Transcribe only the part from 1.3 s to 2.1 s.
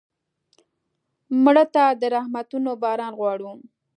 مړه ته د